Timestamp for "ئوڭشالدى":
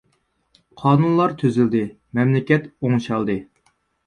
2.89-3.39